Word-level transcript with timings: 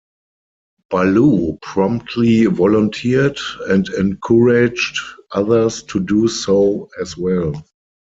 Ballou 0.89 1.59
promptly 1.61 2.45
volunteered, 2.47 3.37
and 3.67 3.87
encouraged 3.89 4.99
others 5.31 5.83
to 5.83 5.99
do 5.99 6.27
so 6.27 6.89
as 6.99 7.15
well. 7.15 7.63